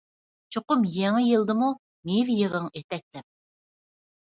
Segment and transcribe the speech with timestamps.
[0.55, 1.69] چوقۇم يېڭى يىلدىمۇ،
[2.11, 3.31] مېۋە يىغىڭ ئېتەكلەپ.